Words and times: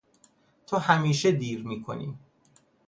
تو 0.67 0.77
همیشه 0.77 1.31
دیر 1.31 1.63
میکنی! 1.63 2.17